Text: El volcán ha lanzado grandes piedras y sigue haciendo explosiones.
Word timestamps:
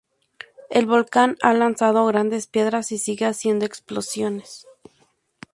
El 0.71 0.87
volcán 0.87 1.35
ha 1.43 1.53
lanzado 1.53 2.07
grandes 2.07 2.47
piedras 2.47 2.91
y 2.91 2.97
sigue 2.97 3.27
haciendo 3.27 3.65
explosiones. 3.67 4.65